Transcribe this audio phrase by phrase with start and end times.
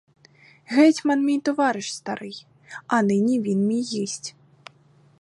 [0.69, 2.47] Гетьман мій товариш старий,
[2.87, 4.35] а нині він мій гість.